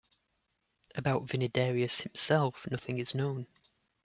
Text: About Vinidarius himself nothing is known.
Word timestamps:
About 0.95 1.27
Vinidarius 1.27 2.01
himself 2.01 2.65
nothing 2.71 2.97
is 2.97 3.13
known. 3.13 3.45